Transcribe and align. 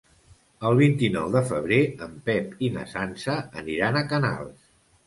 El 0.69 0.77
vint-i-nou 0.79 1.27
de 1.35 1.43
febrer 1.51 1.79
en 2.09 2.17
Pep 2.31 2.59
i 2.69 2.73
na 2.79 2.89
Sança 2.95 3.39
aniran 3.65 4.03
a 4.03 4.07
Canals. 4.17 4.71